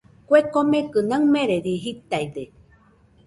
[0.27, 2.43] Kue komekɨ naɨmerede jitaide.